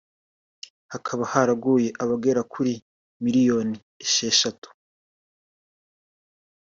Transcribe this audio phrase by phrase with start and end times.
[0.93, 2.73] hakaba haraguye abagera kuri
[3.23, 4.67] miliyoni esheshatu